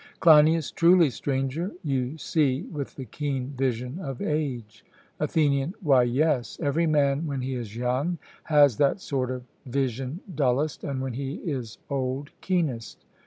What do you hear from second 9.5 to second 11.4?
vision dullest, and when he